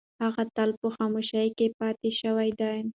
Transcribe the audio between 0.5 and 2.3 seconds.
تل په خاموشۍ کې پاتې